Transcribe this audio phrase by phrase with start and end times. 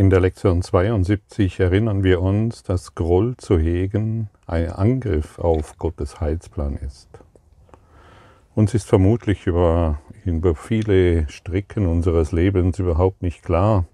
[0.00, 6.22] In der Lektion 72 erinnern wir uns, dass Groll zu hegen ein Angriff auf Gottes
[6.22, 7.10] Heilsplan ist.
[8.54, 13.84] Uns ist vermutlich über, über viele Stricken unseres Lebens überhaupt nicht klar,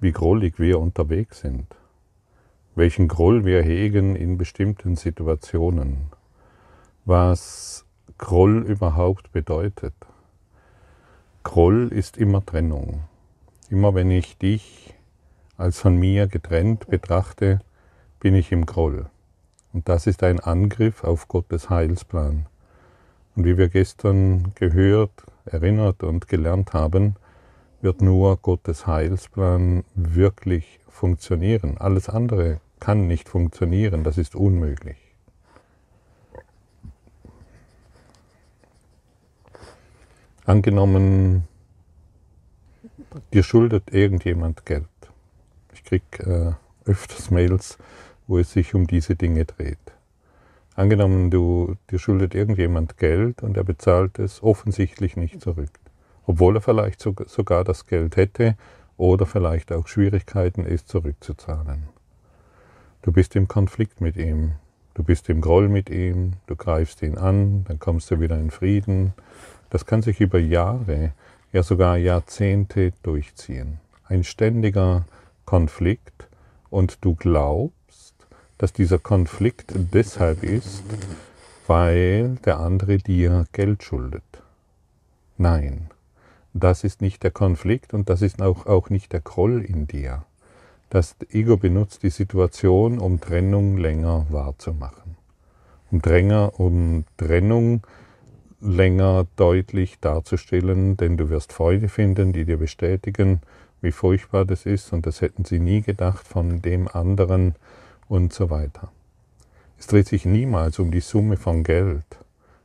[0.00, 1.66] wie grollig wir unterwegs sind,
[2.74, 6.06] welchen Groll wir hegen in bestimmten Situationen,
[7.04, 7.84] was
[8.16, 9.92] Groll überhaupt bedeutet.
[11.42, 13.04] Groll ist immer Trennung.
[13.68, 14.93] Immer wenn ich dich
[15.56, 17.60] als von mir getrennt betrachte,
[18.20, 19.06] bin ich im Groll.
[19.72, 22.46] Und das ist ein Angriff auf Gottes Heilsplan.
[23.36, 27.16] Und wie wir gestern gehört, erinnert und gelernt haben,
[27.80, 31.76] wird nur Gottes Heilsplan wirklich funktionieren.
[31.78, 34.96] Alles andere kann nicht funktionieren, das ist unmöglich.
[40.46, 41.48] Angenommen,
[43.32, 44.86] dir schuldet irgendjemand Geld
[45.84, 46.56] kriege
[46.86, 47.78] äh, öfters Mails,
[48.26, 49.78] wo es sich um diese Dinge dreht.
[50.76, 55.70] Angenommen, du, dir schuldet irgendjemand Geld und er bezahlt es offensichtlich nicht zurück,
[56.26, 58.56] obwohl er vielleicht sogar das Geld hätte
[58.96, 61.84] oder vielleicht auch Schwierigkeiten ist, zurückzuzahlen.
[63.02, 64.52] Du bist im Konflikt mit ihm,
[64.94, 68.50] du bist im Groll mit ihm, du greifst ihn an, dann kommst du wieder in
[68.50, 69.12] Frieden.
[69.70, 71.12] Das kann sich über Jahre,
[71.52, 73.78] ja sogar Jahrzehnte durchziehen.
[74.06, 75.04] Ein ständiger
[75.44, 76.28] Konflikt
[76.70, 78.14] und du glaubst,
[78.58, 80.82] dass dieser Konflikt deshalb ist,
[81.66, 84.22] weil der andere dir Geld schuldet.
[85.36, 85.90] Nein,
[86.52, 90.24] das ist nicht der Konflikt und das ist auch, auch nicht der Groll in dir.
[90.90, 95.16] Das Ego benutzt die Situation, um Trennung länger wahrzumachen.
[95.90, 97.82] Um, Dränger, um Trennung
[98.60, 103.40] länger deutlich darzustellen, denn du wirst Freunde finden, die dir bestätigen,
[103.84, 107.54] wie furchtbar das ist und das hätten sie nie gedacht von dem anderen
[108.08, 108.90] und so weiter.
[109.78, 112.04] Es dreht sich niemals um die Summe von Geld.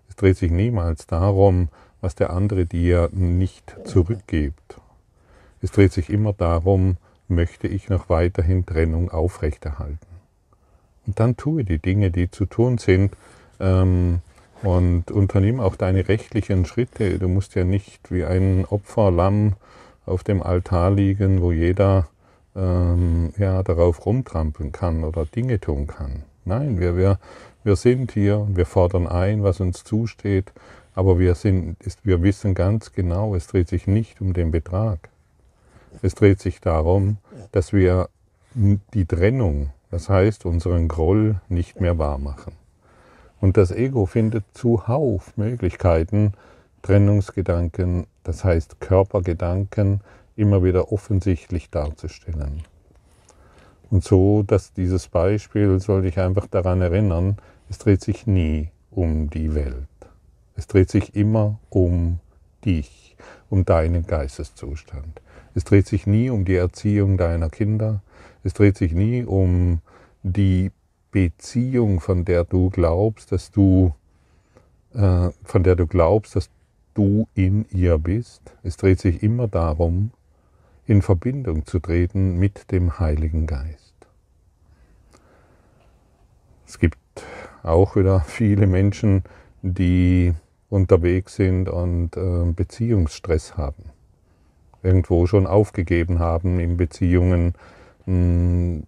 [0.09, 1.69] Es dreht sich niemals darum,
[2.02, 4.79] was der andere dir nicht zurückgibt.
[5.62, 6.97] Es dreht sich immer darum,
[7.28, 10.00] möchte ich noch weiterhin Trennung aufrechterhalten.
[11.06, 13.16] Und dann tue die Dinge, die zu tun sind,
[13.59, 14.22] ähm,
[14.62, 17.19] und unternimm auch deine rechtlichen Schritte.
[17.19, 19.53] Du musst ja nicht wie ein Opferlamm
[20.09, 22.08] auf dem Altar liegen, wo jeder
[22.56, 26.24] ähm, ja, darauf rumtrampeln kann oder Dinge tun kann.
[26.46, 27.20] Nein, wir, wir,
[27.64, 30.52] wir sind hier und wir fordern ein, was uns zusteht,
[30.96, 35.09] aber wir, sind, wir wissen ganz genau, es dreht sich nicht um den Betrag.
[36.02, 37.18] Es dreht sich darum,
[37.52, 38.09] dass wir
[38.56, 42.53] die Trennung, das heißt unseren Groll, nicht mehr wahr machen.
[43.40, 46.34] Und das Ego findet zuhauf Möglichkeiten,
[46.81, 50.02] Trennungsgedanken, das heißt Körpergedanken,
[50.35, 52.63] immer wieder offensichtlich darzustellen.
[53.90, 57.38] Und so, dass dieses Beispiel soll dich einfach daran erinnern,
[57.69, 59.88] es dreht sich nie um die Welt.
[60.56, 62.19] Es dreht sich immer um
[62.66, 63.16] dich,
[63.50, 65.22] um deinen Geisteszustand.
[65.56, 68.02] Es dreht sich nie um die Erziehung deiner Kinder.
[68.44, 69.81] Es dreht sich nie um
[70.24, 70.72] die
[71.12, 73.94] Beziehung, von der du glaubst, dass du,
[74.94, 76.50] äh, von der du glaubst, dass
[76.99, 78.41] du in ihr bist.
[78.61, 80.11] Es dreht sich immer darum,
[80.85, 83.95] in Verbindung zu treten mit dem Heiligen Geist.
[86.67, 86.97] Es gibt
[87.63, 89.23] auch wieder viele Menschen,
[89.61, 90.33] die
[90.69, 93.85] unterwegs sind und äh, Beziehungsstress haben,
[94.83, 97.53] irgendwo schon aufgegeben haben in Beziehungen,
[98.07, 98.83] mh,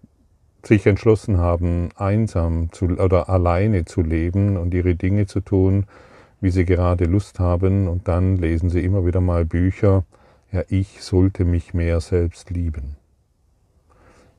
[0.64, 5.86] sich entschlossen haben, einsam zu, oder alleine zu leben und ihre Dinge zu tun,
[6.42, 10.04] wie sie gerade Lust haben, und dann lesen sie immer wieder mal Bücher,
[10.50, 12.96] ja, ich sollte mich mehr selbst lieben.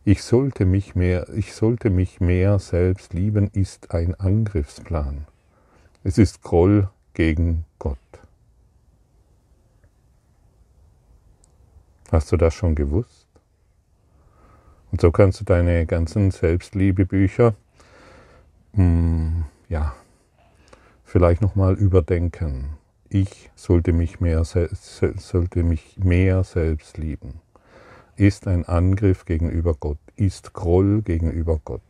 [0.04, 5.26] Ich sollte mich mehr, ich sollte mich mehr selbst lieben, ist ein Angriffsplan.
[6.04, 7.98] Es ist Groll gegen Gott.
[12.12, 13.28] Hast du das schon gewusst?
[14.92, 17.56] Und so kannst du deine ganzen Selbstliebebücher,
[18.74, 19.96] hm, ja,
[21.14, 22.70] vielleicht nochmal überdenken.
[23.08, 27.40] Ich sollte mich, mehr, sollte mich mehr selbst lieben.
[28.16, 31.84] Ist ein Angriff gegenüber Gott, ist Groll gegenüber Gott.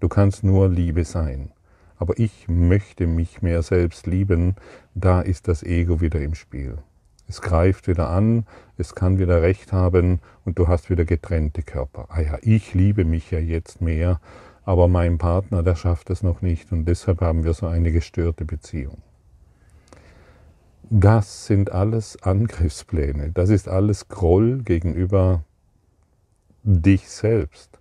[0.00, 1.52] Du kannst nur Liebe sein.
[1.98, 4.56] Aber ich möchte mich mehr selbst lieben,
[4.94, 6.78] da ist das Ego wieder im Spiel.
[7.28, 8.46] Es greift wieder an,
[8.78, 12.06] es kann wieder Recht haben und du hast wieder getrennte Körper.
[12.08, 14.18] Ah ja, ich liebe mich ja jetzt mehr,
[14.64, 18.44] aber mein Partner, der schafft es noch nicht und deshalb haben wir so eine gestörte
[18.44, 18.98] Beziehung.
[20.90, 25.42] Das sind alles Angriffspläne, das ist alles Groll gegenüber
[26.62, 27.78] dich selbst.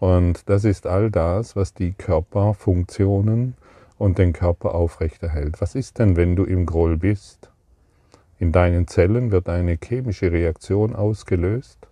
[0.00, 3.54] Und das ist all das, was die Körperfunktionen
[3.98, 5.60] und den Körper aufrechterhält.
[5.60, 7.50] Was ist denn, wenn du im Groll bist?
[8.38, 11.88] In deinen Zellen wird eine chemische Reaktion ausgelöst,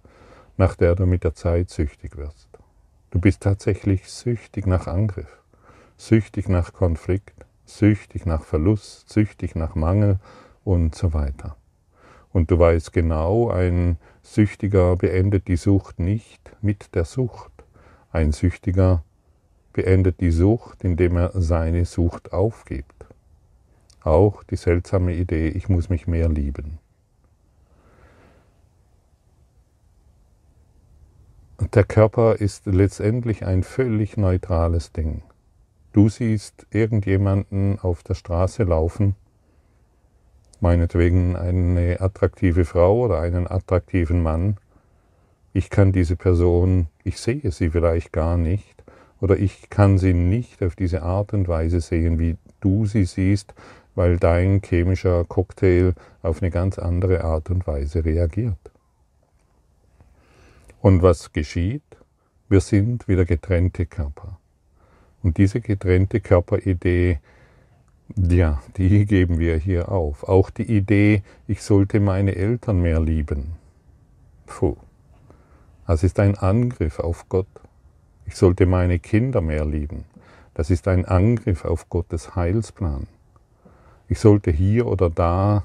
[0.56, 2.45] nach der du mit der Zeit süchtig wirst.
[3.10, 5.40] Du bist tatsächlich süchtig nach Angriff,
[5.96, 10.18] süchtig nach Konflikt, süchtig nach Verlust, süchtig nach Mangel
[10.64, 11.56] und so weiter.
[12.32, 17.52] Und du weißt genau, ein Süchtiger beendet die Sucht nicht mit der Sucht.
[18.10, 19.04] Ein Süchtiger
[19.72, 23.06] beendet die Sucht, indem er seine Sucht aufgibt.
[24.02, 26.78] Auch die seltsame Idee, ich muss mich mehr lieben.
[31.74, 35.22] Der Körper ist letztendlich ein völlig neutrales Ding.
[35.92, 39.16] Du siehst irgendjemanden auf der Straße laufen,
[40.60, 44.58] meinetwegen eine attraktive Frau oder einen attraktiven Mann,
[45.52, 48.84] ich kann diese Person, ich sehe sie vielleicht gar nicht,
[49.22, 53.54] oder ich kann sie nicht auf diese Art und Weise sehen, wie du sie siehst,
[53.94, 58.58] weil dein chemischer Cocktail auf eine ganz andere Art und Weise reagiert.
[60.80, 61.82] Und was geschieht?
[62.48, 64.38] Wir sind wieder getrennte Körper.
[65.22, 67.18] Und diese getrennte Körperidee,
[68.14, 70.24] ja, die geben wir hier auf.
[70.24, 73.56] Auch die Idee, ich sollte meine Eltern mehr lieben.
[74.46, 74.76] Puh.
[75.86, 77.46] Das ist ein Angriff auf Gott.
[78.26, 80.04] Ich sollte meine Kinder mehr lieben.
[80.54, 83.06] Das ist ein Angriff auf Gottes Heilsplan.
[84.08, 85.64] Ich sollte hier oder da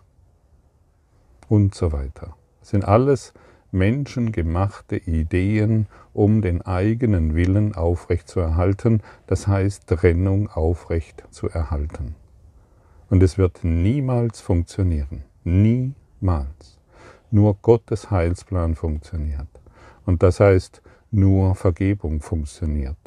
[1.47, 2.35] und so weiter.
[2.59, 3.33] Das sind alles
[3.71, 12.15] menschengemachte Ideen, um den eigenen Willen aufrechtzuerhalten, das heißt Trennung aufrecht zu erhalten.
[13.09, 15.23] Und es wird niemals funktionieren.
[15.44, 16.79] Niemals.
[17.29, 19.47] Nur Gottes Heilsplan funktioniert.
[20.06, 20.81] Und das heißt,
[21.12, 22.97] nur Vergebung funktioniert.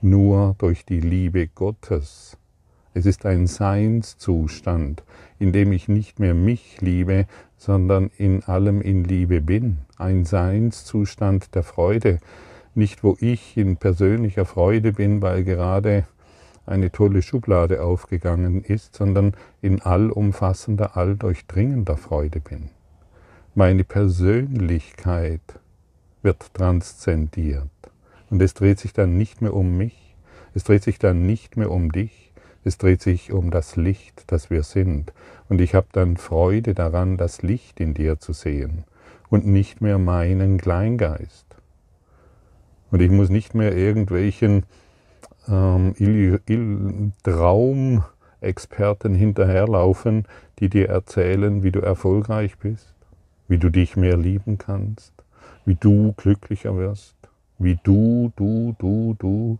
[0.00, 2.38] Nur durch die Liebe Gottes.
[2.96, 5.02] Es ist ein Seinszustand,
[5.40, 7.26] in dem ich nicht mehr mich liebe,
[7.56, 9.78] sondern in allem in Liebe bin.
[9.98, 12.20] Ein Seinszustand der Freude.
[12.76, 16.06] Nicht wo ich in persönlicher Freude bin, weil gerade
[16.66, 22.70] eine tolle Schublade aufgegangen ist, sondern in allumfassender, alldurchdringender Freude bin.
[23.56, 25.42] Meine Persönlichkeit
[26.22, 27.68] wird transzendiert.
[28.30, 30.16] Und es dreht sich dann nicht mehr um mich,
[30.54, 32.23] es dreht sich dann nicht mehr um dich,
[32.64, 35.12] es dreht sich um das Licht, das wir sind.
[35.48, 38.84] Und ich habe dann Freude daran, das Licht in dir zu sehen
[39.28, 41.46] und nicht mehr meinen Kleingeist.
[42.90, 44.64] Und ich muss nicht mehr irgendwelchen
[45.48, 50.26] ähm, Traumexperten hinterherlaufen,
[50.58, 52.94] die dir erzählen, wie du erfolgreich bist,
[53.48, 55.12] wie du dich mehr lieben kannst,
[55.64, 57.16] wie du glücklicher wirst,
[57.58, 59.58] wie du, du, du, du.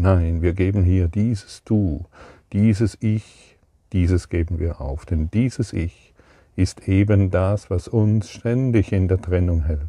[0.00, 2.04] Nein, wir geben hier dieses Du,
[2.52, 3.58] dieses Ich,
[3.92, 6.14] dieses geben wir auf, denn dieses Ich
[6.54, 9.80] ist eben das, was uns ständig in der Trennung hält.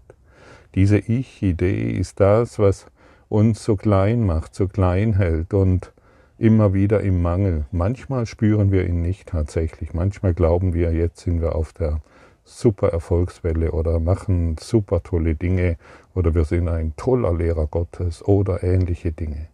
[0.74, 2.88] Diese Ich-Idee ist das, was
[3.30, 5.94] uns so klein macht, so klein hält und
[6.40, 7.66] immer wieder im Mangel.
[7.72, 9.94] Manchmal spüren wir ihn nicht tatsächlich.
[9.94, 12.02] Manchmal glauben wir, jetzt sind wir auf der
[12.44, 15.78] super Erfolgswelle oder machen super tolle Dinge
[16.16, 19.50] oder wir sind ein toller Lehrer Gottes oder ähnliche Dinge.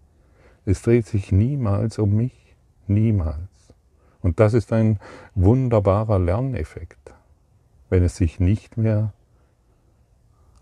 [0.66, 2.56] Es dreht sich niemals um mich,
[2.88, 3.74] niemals.
[4.22, 5.00] Und das ist ein
[5.36, 7.14] wunderbarer Lerneffekt,
[7.90, 9.14] wenn es sich nicht mehr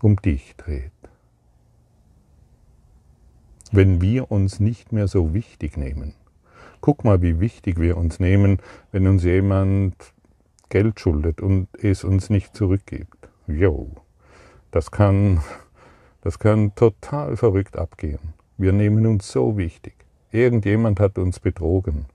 [0.02, 0.92] um dich dreht.
[3.72, 6.14] Wenn wir uns nicht mehr so wichtig nehmen.
[6.82, 8.58] Guck mal, wie wichtig wir uns nehmen,
[8.92, 9.94] wenn uns jemand
[10.68, 13.30] Geld schuldet und es uns nicht zurückgibt.
[13.46, 13.90] Jo,
[14.70, 15.40] das kann,
[16.20, 18.34] das kann total verrückt abgehen.
[18.56, 19.94] Wir nehmen uns so wichtig.
[20.30, 22.06] Irgendjemand hat uns betrogen.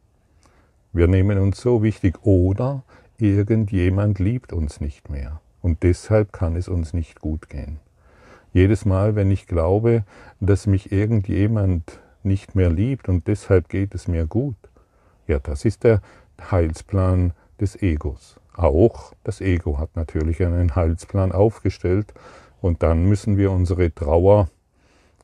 [0.93, 2.83] Wir nehmen uns so wichtig oder
[3.17, 5.41] irgendjemand liebt uns nicht mehr.
[5.61, 7.79] Und deshalb kann es uns nicht gut gehen.
[8.53, 10.05] Jedes Mal, wenn ich glaube,
[10.39, 14.55] dass mich irgendjemand nicht mehr liebt und deshalb geht es mir gut,
[15.27, 16.01] ja, das ist der
[16.49, 18.39] Heilsplan des Egos.
[18.55, 22.13] Auch das Ego hat natürlich einen Heilsplan aufgestellt
[22.61, 24.49] und dann müssen wir unsere Trauer,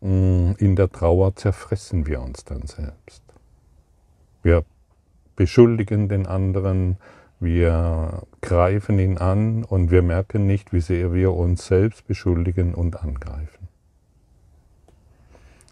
[0.06, 3.24] in der Trauer zerfressen wir uns dann selbst.
[4.44, 4.64] Wir
[5.36, 6.98] beschuldigen den anderen,
[7.40, 13.02] wir greifen ihn an und wir merken nicht, wie sehr wir uns selbst beschuldigen und
[13.02, 13.68] angreifen.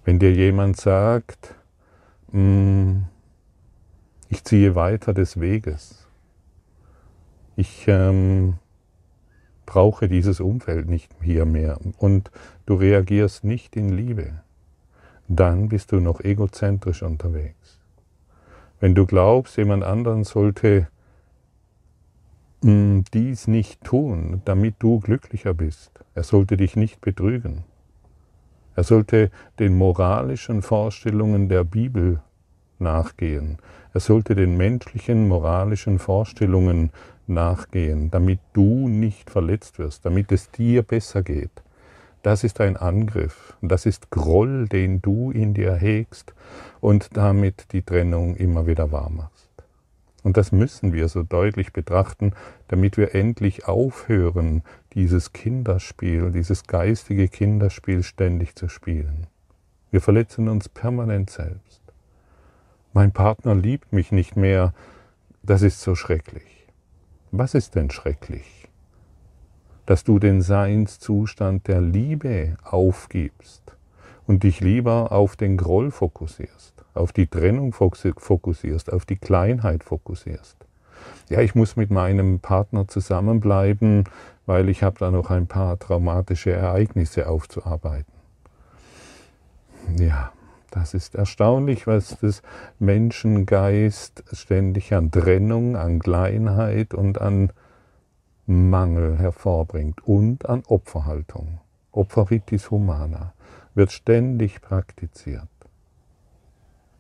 [0.04, 1.54] Wenn dir jemand sagt,
[2.32, 3.04] mm,
[4.30, 6.08] ich ziehe weiter des Weges,
[7.56, 8.56] ich, ähm,
[9.66, 11.80] brauche dieses Umfeld nicht hier mehr.
[11.98, 12.32] Und
[12.66, 14.42] du reagierst nicht in Liebe,
[15.28, 17.80] dann bist du noch egozentrisch unterwegs.
[18.80, 20.88] Wenn du glaubst, jemand anderen sollte
[22.62, 27.64] hm, dies nicht tun, damit du glücklicher bist, er sollte dich nicht betrügen,
[28.76, 32.22] er sollte den moralischen Vorstellungen der Bibel
[32.80, 33.58] nachgehen,
[33.94, 36.92] er sollte den menschlichen moralischen Vorstellungen
[37.28, 41.64] nachgehen, damit du nicht verletzt wirst, damit es dir besser geht.
[42.24, 46.34] Das ist ein Angriff, das ist Groll, den du in dir hegst
[46.80, 49.50] und damit die Trennung immer wieder wahr machst.
[50.24, 52.32] Und das müssen wir so deutlich betrachten,
[52.70, 54.64] damit wir endlich aufhören,
[54.94, 59.28] dieses Kinderspiel, dieses geistige Kinderspiel ständig zu spielen.
[59.92, 61.83] Wir verletzen uns permanent selbst.
[62.96, 64.72] Mein Partner liebt mich nicht mehr,
[65.42, 66.68] das ist so schrecklich.
[67.32, 68.70] Was ist denn schrecklich?
[69.88, 73.76] Dass du den Seinszustand der Liebe aufgibst
[74.28, 80.58] und dich lieber auf den Groll fokussierst, auf die Trennung fokussierst, auf die Kleinheit fokussierst.
[81.30, 84.04] Ja, ich muss mit meinem Partner zusammenbleiben,
[84.46, 88.14] weil ich habe da noch ein paar traumatische Ereignisse aufzuarbeiten.
[89.98, 90.32] Ja,
[90.74, 92.42] das ist erstaunlich, was das
[92.80, 97.52] Menschengeist ständig an Trennung, an Kleinheit und an
[98.48, 101.60] Mangel hervorbringt und an Opferhaltung.
[101.92, 103.34] Opferitis humana
[103.76, 105.48] wird ständig praktiziert.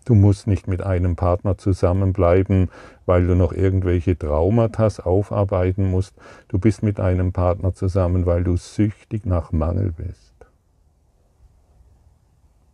[0.06, 2.70] Du musst nicht mit einem Partner zusammenbleiben,
[3.08, 6.13] weil du noch irgendwelche Traumata aufarbeiten musst.
[6.48, 10.32] Du bist mit einem Partner zusammen, weil du süchtig nach Mangel bist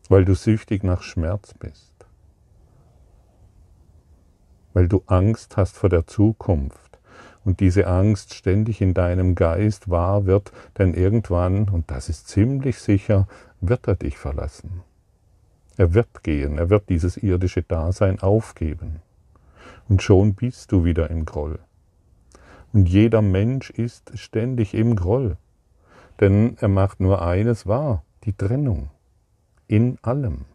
[0.09, 1.93] weil du süchtig nach Schmerz bist,
[4.73, 6.99] weil du Angst hast vor der Zukunft
[7.45, 12.79] und diese Angst ständig in deinem Geist wahr wird, denn irgendwann, und das ist ziemlich
[12.79, 13.27] sicher,
[13.61, 14.81] wird er dich verlassen.
[15.77, 19.01] Er wird gehen, er wird dieses irdische Dasein aufgeben.
[19.87, 21.59] Und schon bist du wieder im Groll.
[22.73, 25.37] Und jeder Mensch ist ständig im Groll,
[26.19, 28.89] denn er macht nur eines wahr, die Trennung
[29.69, 30.45] in allem.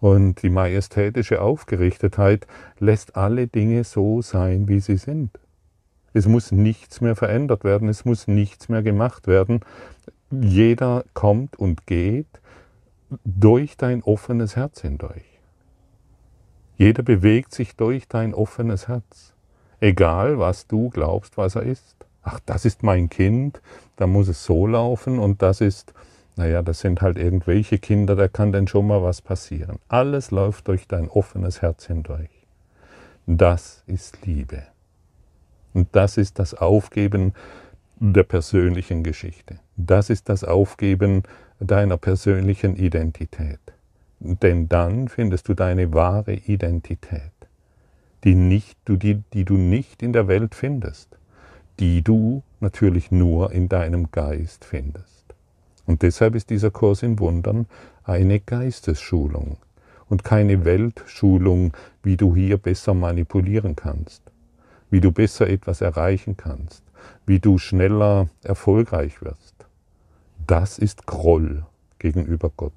[0.00, 2.46] Und die majestätische Aufgerichtetheit
[2.78, 5.38] lässt alle Dinge so sein, wie sie sind.
[6.12, 9.60] Es muss nichts mehr verändert werden, es muss nichts mehr gemacht werden.
[10.30, 12.26] Jeder kommt und geht
[13.24, 15.24] durch dein offenes Herz hindurch.
[16.76, 19.34] Jeder bewegt sich durch dein offenes Herz,
[19.80, 21.96] egal was du glaubst, was er ist.
[22.22, 23.60] Ach, das ist mein Kind,
[23.96, 25.94] da muss es so laufen und das ist
[26.36, 29.78] naja, das sind halt irgendwelche Kinder, da kann denn schon mal was passieren.
[29.88, 32.30] Alles läuft durch dein offenes Herz hindurch.
[33.26, 34.62] Das ist Liebe.
[35.74, 37.34] Und das ist das Aufgeben
[37.98, 39.58] der persönlichen Geschichte.
[39.76, 41.22] Das ist das Aufgeben
[41.60, 43.60] deiner persönlichen Identität.
[44.18, 47.32] Denn dann findest du deine wahre Identität,
[48.24, 51.16] die, nicht, die, die du nicht in der Welt findest,
[51.80, 55.21] die du natürlich nur in deinem Geist findest.
[55.86, 57.66] Und deshalb ist dieser Kurs in Wundern
[58.04, 59.56] eine Geistesschulung
[60.08, 61.72] und keine Weltschulung,
[62.02, 64.22] wie du hier besser manipulieren kannst,
[64.90, 66.82] wie du besser etwas erreichen kannst,
[67.26, 69.54] wie du schneller erfolgreich wirst.
[70.46, 71.64] Das ist Groll
[71.98, 72.72] gegenüber Gott.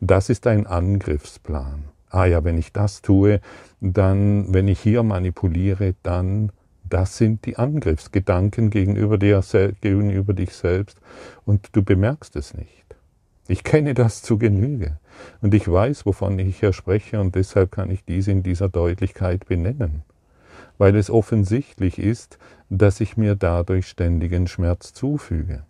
[0.00, 1.84] Das ist ein Angriffsplan.
[2.10, 3.40] Ah ja, wenn ich das tue,
[3.80, 6.52] dann, wenn ich hier manipuliere, dann
[6.92, 9.42] das sind die Angriffsgedanken gegenüber, dir,
[9.80, 11.00] gegenüber dich selbst.
[11.44, 12.84] Und du bemerkst es nicht.
[13.48, 14.98] Ich kenne das zu Genüge.
[15.40, 17.20] Und ich weiß, wovon ich hier spreche.
[17.20, 20.02] Und deshalb kann ich dies in dieser Deutlichkeit benennen,
[20.78, 25.64] weil es offensichtlich ist, dass ich mir dadurch ständigen Schmerz zufüge.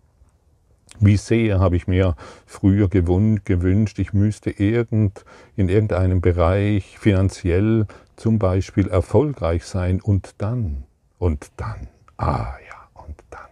[0.98, 5.24] Wie sehr habe ich mir früher gewünscht, ich müsste irgend,
[5.56, 7.86] in irgendeinem Bereich finanziell
[8.16, 10.02] zum Beispiel erfolgreich sein.
[10.02, 10.84] Und dann
[11.20, 11.86] und dann,
[12.16, 13.48] ah ja, und dann.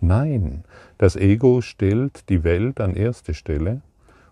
[0.00, 0.64] Nein,
[0.96, 3.82] das Ego stellt die Welt an erste Stelle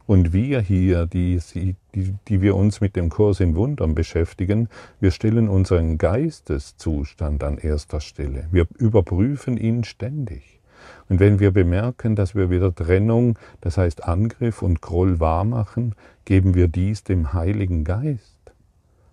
[0.07, 1.75] und wir hier, die, die,
[2.29, 4.69] die wir uns mit dem Kurs in Wundern beschäftigen,
[5.01, 8.47] wir stellen unseren Geisteszustand an erster Stelle.
[8.53, 10.61] Wir überprüfen ihn ständig.
[11.09, 16.55] Und wenn wir bemerken, dass wir wieder Trennung, das heißt Angriff und Groll wahrmachen, geben
[16.55, 18.36] wir dies dem Heiligen Geist.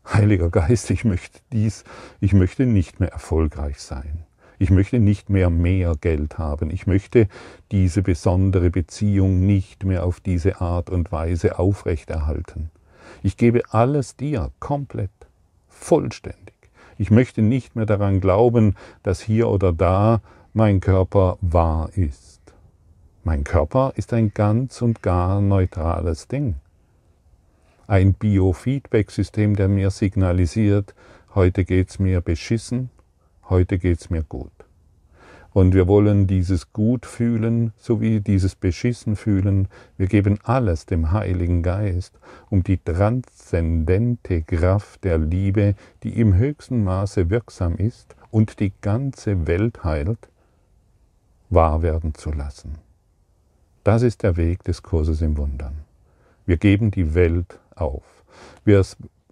[0.06, 1.84] Heiliger Geist, ich möchte dies,
[2.20, 4.26] ich möchte nicht mehr erfolgreich sein.
[4.60, 6.70] Ich möchte nicht mehr mehr Geld haben.
[6.70, 7.28] Ich möchte
[7.72, 12.70] diese besondere Beziehung nicht mehr auf diese Art und Weise aufrechterhalten.
[13.24, 15.12] Ich gebe alles dir komplett,
[15.68, 16.54] vollständig.
[16.98, 20.22] Ich möchte nicht mehr daran glauben, dass hier oder da
[20.54, 22.42] mein Körper wahr ist.
[23.24, 26.56] Mein Körper ist ein ganz und gar neutrales Ding.
[27.86, 30.96] Ein Biofeedback-System, der mir signalisiert,
[31.36, 32.90] heute geht's mir beschissen,
[33.50, 34.52] heute geht's mir gut.
[35.52, 39.68] Und wir wollen dieses Gut fühlen, sowie dieses Beschissen fühlen.
[39.98, 42.18] Wir geben alles dem Heiligen Geist,
[42.50, 49.46] um die transzendente Kraft der Liebe, die im höchsten Maße wirksam ist und die ganze
[49.46, 50.30] Welt heilt,
[51.50, 52.76] wahr werden zu lassen.
[53.84, 55.84] Das ist der Weg des Kurses im Wundern.
[56.46, 58.04] Wir geben die Welt auf.
[58.66, 58.84] Wir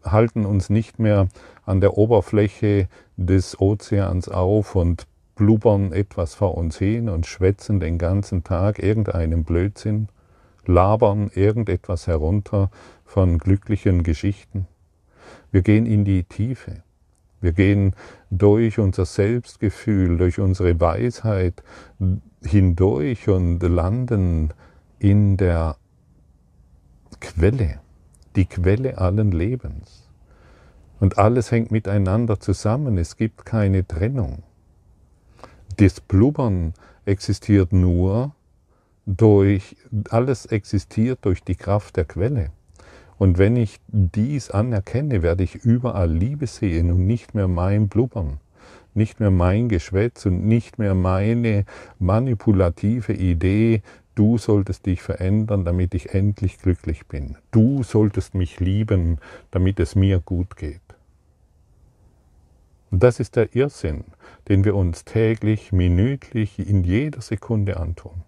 [0.04, 1.28] halten uns nicht mehr
[1.66, 7.98] an der Oberfläche des Ozeans auf und blubbern etwas vor uns hin und schwätzen den
[7.98, 10.10] ganzen Tag irgendeinen Blödsinn,
[10.66, 12.70] labern irgendetwas herunter
[13.06, 14.68] von glücklichen Geschichten.
[15.52, 16.84] Wir gehen in die Tiefe.
[17.42, 17.96] Wir gehen
[18.30, 21.64] durch unser Selbstgefühl, durch unsere Weisheit
[22.44, 24.54] hindurch und landen
[25.00, 25.78] in der
[27.20, 27.80] Quelle,
[28.36, 30.08] die Quelle allen Lebens.
[31.00, 34.44] Und alles hängt miteinander zusammen, es gibt keine Trennung.
[35.78, 36.74] Das Blubbern
[37.06, 38.36] existiert nur
[39.06, 39.76] durch,
[40.10, 42.52] alles existiert durch die Kraft der Quelle.
[43.18, 48.40] Und wenn ich dies anerkenne, werde ich überall Liebe sehen und nicht mehr mein Blubbern,
[48.94, 51.66] nicht mehr mein Geschwätz und nicht mehr meine
[52.00, 53.82] manipulative Idee,
[54.16, 57.38] du solltest dich verändern, damit ich endlich glücklich bin.
[57.52, 59.20] Du solltest mich lieben,
[59.52, 60.82] damit es mir gut geht.
[62.92, 64.04] Und das ist der Irrsinn,
[64.50, 68.24] den wir uns täglich, minütlich, in jeder Sekunde antun.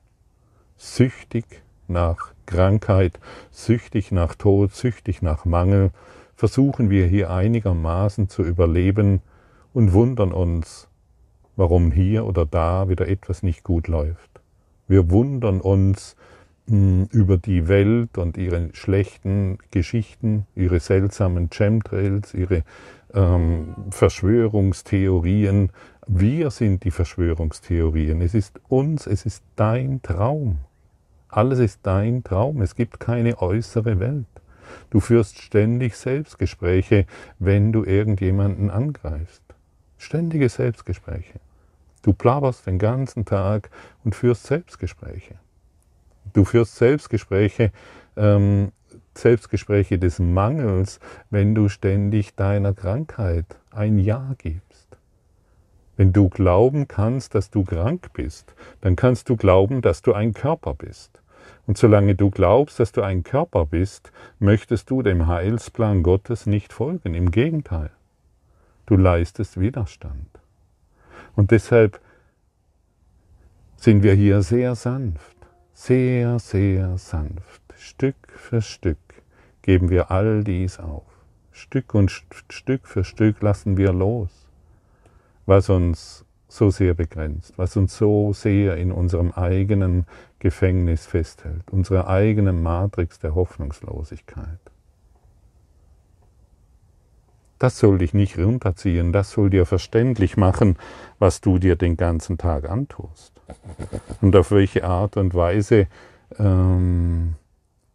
[0.77, 3.19] Süchtig nach Krankheit,
[3.51, 5.91] süchtig nach Tod, süchtig nach Mangel,
[6.35, 9.21] versuchen wir hier einigermaßen zu überleben
[9.73, 10.87] und wundern uns,
[11.55, 14.32] warum hier oder da wieder etwas nicht gut läuft.
[14.87, 16.15] Wir wundern uns
[16.67, 22.63] hm, über die Welt und ihre schlechten Geschichten, ihre seltsamen Chemtrails, ihre
[23.13, 25.71] ähm, Verschwörungstheorien.
[26.07, 28.21] Wir sind die Verschwörungstheorien.
[28.21, 30.57] Es ist uns, es ist dein Traum.
[31.29, 32.61] Alles ist dein Traum.
[32.61, 34.25] Es gibt keine äußere Welt.
[34.89, 37.05] Du führst ständig Selbstgespräche,
[37.39, 39.41] wenn du irgendjemanden angreifst.
[39.97, 41.39] Ständige Selbstgespräche.
[42.03, 43.69] Du plaberst den ganzen Tag
[44.03, 45.35] und führst Selbstgespräche.
[46.33, 47.71] Du führst Selbstgespräche,
[48.17, 48.71] ähm,
[49.15, 54.97] Selbstgespräche des Mangels, wenn du ständig deiner Krankheit ein Ja gibst.
[55.95, 60.33] Wenn du glauben kannst, dass du krank bist, dann kannst du glauben, dass du ein
[60.33, 61.21] Körper bist.
[61.67, 66.73] Und solange du glaubst, dass du ein Körper bist, möchtest du dem Heilsplan Gottes nicht
[66.73, 67.13] folgen.
[67.13, 67.91] Im Gegenteil,
[68.87, 70.42] du leistest Widerstand.
[71.35, 71.99] Und deshalb
[73.75, 75.35] sind wir hier sehr sanft,
[75.73, 77.61] sehr, sehr sanft.
[77.75, 78.97] Stück für Stück
[79.61, 81.03] geben wir all dies auf.
[81.51, 82.11] Stück und
[82.49, 84.47] Stück für Stück lassen wir los,
[85.45, 90.05] was uns so sehr begrenzt, was uns so sehr in unserem eigenen
[90.39, 94.59] Gefängnis festhält, unserer eigenen Matrix der Hoffnungslosigkeit.
[97.63, 100.75] Das soll dich nicht runterziehen, das soll dir verständlich machen,
[101.17, 103.31] was du dir den ganzen Tag antust.
[104.19, 105.87] Und auf welche Art und Weise
[106.37, 107.35] ähm,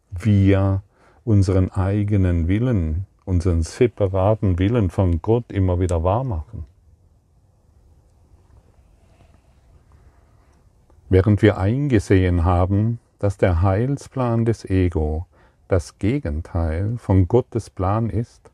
[0.09, 0.81] wir
[1.23, 6.65] unseren eigenen Willen, unseren separaten Willen von Gott immer wieder wahr machen.
[11.09, 15.27] Während wir eingesehen haben, dass der Heilsplan des Ego
[15.67, 18.48] das Gegenteil von Gottes Plan ist,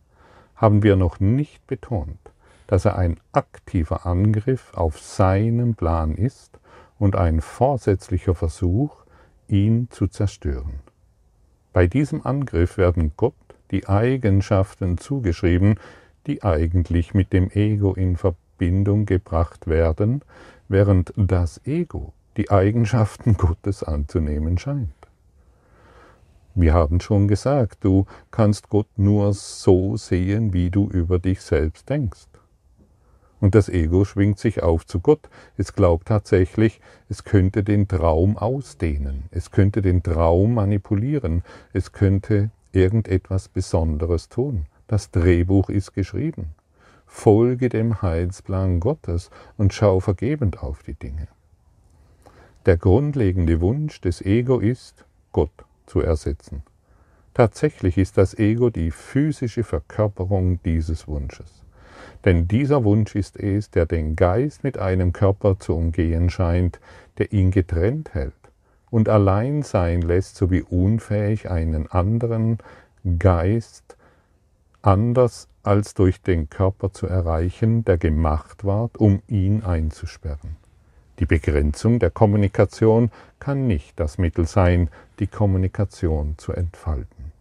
[0.55, 2.19] haben wir noch nicht betont,
[2.67, 6.59] dass er ein aktiver Angriff auf seinen Plan ist
[6.97, 9.03] und ein vorsätzlicher Versuch,
[9.47, 10.79] ihn zu zerstören.
[11.73, 13.33] Bei diesem Angriff werden Gott
[13.71, 15.79] die Eigenschaften zugeschrieben,
[16.25, 20.21] die eigentlich mit dem Ego in Verbindung gebracht werden,
[20.67, 24.89] während das Ego die Eigenschaften Gottes anzunehmen scheint.
[26.57, 31.89] Wir haben schon gesagt, du kannst Gott nur so sehen, wie du über dich selbst
[31.89, 32.27] denkst.
[33.41, 35.29] Und das Ego schwingt sich auf zu Gott.
[35.57, 42.51] Es glaubt tatsächlich, es könnte den Traum ausdehnen, es könnte den Traum manipulieren, es könnte
[42.71, 44.65] irgendetwas Besonderes tun.
[44.87, 46.55] Das Drehbuch ist geschrieben.
[47.05, 51.27] Folge dem Heilsplan Gottes und schau vergebend auf die Dinge.
[52.65, 56.63] Der grundlegende Wunsch des Ego ist, Gott zu ersetzen.
[57.33, 61.63] Tatsächlich ist das Ego die physische Verkörperung dieses Wunsches.
[62.23, 66.79] Denn dieser Wunsch ist es, der den Geist mit einem Körper zu umgehen scheint,
[67.17, 68.33] der ihn getrennt hält
[68.89, 72.57] und allein sein lässt, sowie unfähig einen anderen
[73.19, 73.97] Geist
[74.81, 80.57] anders als durch den Körper zu erreichen, der gemacht ward, um ihn einzusperren.
[81.19, 87.31] Die Begrenzung der Kommunikation kann nicht das Mittel sein, die Kommunikation zu entfalten.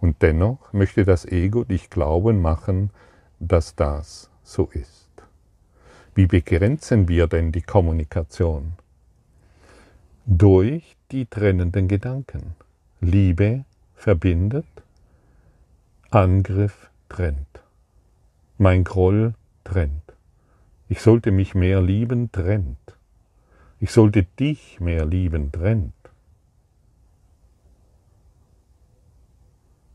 [0.00, 2.90] Und dennoch möchte das Ego dich glauben machen,
[3.38, 5.08] dass das so ist.
[6.14, 8.72] Wie begrenzen wir denn die Kommunikation?
[10.26, 12.54] Durch die trennenden Gedanken.
[13.00, 13.64] Liebe
[13.94, 14.66] verbindet,
[16.10, 17.62] Angriff trennt.
[18.58, 20.12] Mein Groll trennt.
[20.88, 22.76] Ich sollte mich mehr lieben, trennt.
[23.80, 25.94] Ich sollte dich mehr lieben, trennt.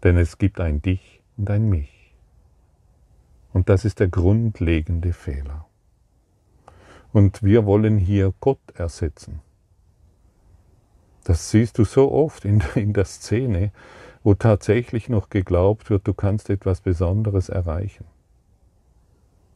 [0.03, 2.13] Denn es gibt ein Dich und ein Mich.
[3.53, 5.65] Und das ist der grundlegende Fehler.
[7.11, 9.41] Und wir wollen hier Gott ersetzen.
[11.23, 13.71] Das siehst du so oft in, in der Szene,
[14.23, 18.05] wo tatsächlich noch geglaubt wird, du kannst etwas Besonderes erreichen.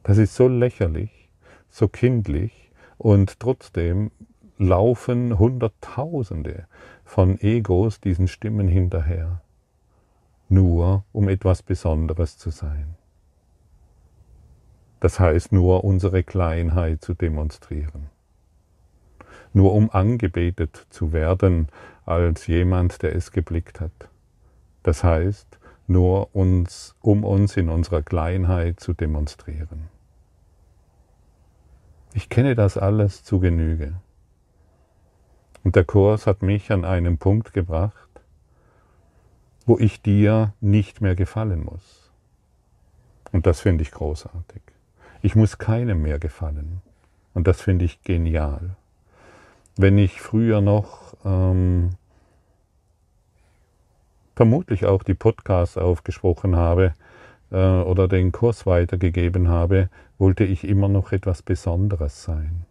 [0.04, 1.30] Das ist so lächerlich,
[1.70, 4.12] so kindlich und trotzdem
[4.58, 6.68] laufen Hunderttausende
[7.04, 9.42] von Egos diesen Stimmen hinterher,
[10.52, 12.96] nur um etwas Besonderes zu sein.
[15.00, 18.10] Das heißt nur unsere Kleinheit zu demonstrieren,
[19.54, 21.70] nur um angebetet zu werden
[22.06, 24.10] als jemand, der es geblickt hat.
[24.84, 29.88] Das heißt nur uns, um uns in unserer Kleinheit zu demonstrieren.
[32.14, 33.94] Ich kenne das alles zu Genüge.
[35.64, 38.11] Und der Kurs hat mich an einen Punkt gebracht,
[39.65, 42.12] wo ich dir nicht mehr gefallen muss.
[43.32, 44.62] Und das finde ich großartig.
[45.21, 46.82] Ich muss keinem mehr gefallen.
[47.34, 48.76] Und das finde ich genial.
[49.78, 51.91] Wenn ich früher noch ähm,
[54.36, 56.93] vermutlich auch die Podcasts aufgesprochen habe
[57.52, 62.65] äh, oder den Kurs weitergegeben habe, wollte ich immer noch etwas Besonderes sein.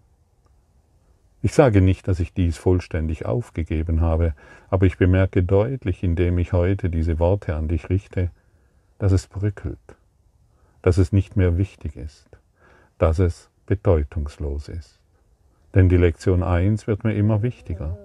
[1.42, 4.34] Ich sage nicht, dass ich dies vollständig aufgegeben habe,
[4.68, 8.30] aber ich bemerke deutlich, indem ich heute diese Worte an dich richte,
[8.98, 9.78] dass es bröckelt,
[10.82, 12.28] dass es nicht mehr wichtig ist,
[12.98, 15.00] dass es bedeutungslos ist.
[15.74, 17.96] Denn die Lektion 1 wird mir immer wichtiger.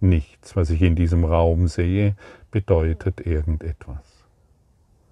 [0.00, 2.14] Nichts, was ich in diesem Raum sehe,
[2.50, 4.24] bedeutet irgendetwas.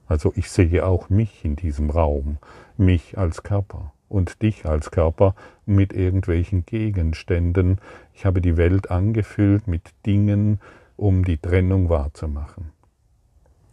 [0.06, 2.36] Also ich sehe auch mich in diesem Raum,
[2.76, 5.34] mich als Körper und dich als Körper
[5.66, 7.80] mit irgendwelchen Gegenständen.
[8.12, 10.60] Ich habe die Welt angefüllt mit Dingen,
[10.96, 12.70] um die Trennung wahrzumachen.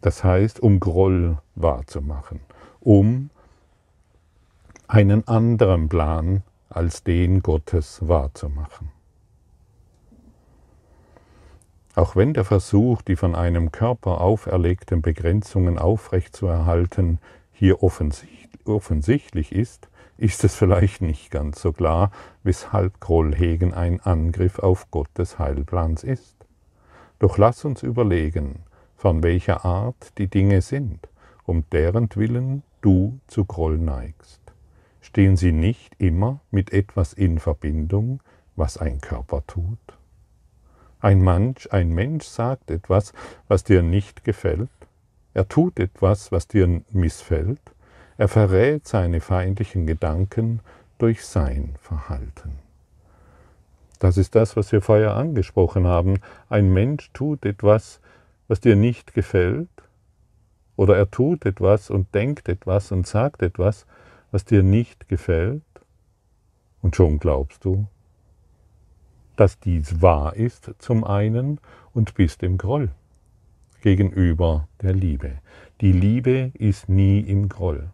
[0.00, 2.40] Das heißt, um Groll wahrzumachen,
[2.80, 3.30] um
[4.88, 8.90] einen anderen Plan als den Gottes wahrzumachen.
[11.94, 17.18] Auch wenn der Versuch, die von einem Körper auferlegten Begrenzungen aufrechtzuerhalten,
[17.52, 22.10] hier offensichtlich ist, ist es vielleicht nicht ganz so klar,
[22.42, 26.36] weshalb Grollhegen ein Angriff auf Gottes Heilplans ist.
[27.18, 28.60] Doch lass uns überlegen,
[28.96, 31.08] von welcher Art die Dinge sind,
[31.44, 34.40] um deren Willen du zu Groll neigst.
[35.00, 38.20] Stehen sie nicht immer mit etwas in Verbindung,
[38.54, 39.78] was ein Körper tut?
[41.00, 43.12] Ein Mensch, ein Mensch sagt etwas,
[43.48, 44.70] was dir nicht gefällt.
[45.34, 47.60] Er tut etwas, was dir missfällt.
[48.18, 50.60] Er verrät seine feindlichen Gedanken
[50.98, 52.58] durch sein Verhalten.
[53.98, 56.18] Das ist das, was wir vorher angesprochen haben.
[56.48, 58.00] Ein Mensch tut etwas,
[58.48, 59.68] was dir nicht gefällt,
[60.76, 63.86] oder er tut etwas und denkt etwas und sagt etwas,
[64.30, 65.62] was dir nicht gefällt,
[66.80, 67.86] und schon glaubst du,
[69.36, 71.60] dass dies wahr ist zum einen
[71.94, 72.90] und bist im Groll
[73.82, 75.38] gegenüber der Liebe.
[75.80, 77.90] Die Liebe ist nie im Groll.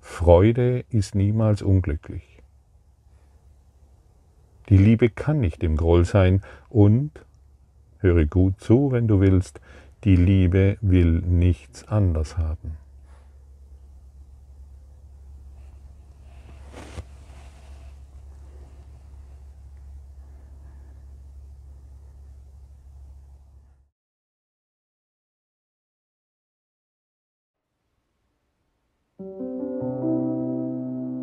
[0.00, 2.42] Freude ist niemals unglücklich.
[4.68, 7.10] Die Liebe kann nicht im Groll sein und,
[7.98, 9.60] höre gut zu, wenn du willst,
[10.04, 12.76] die Liebe will nichts anders haben.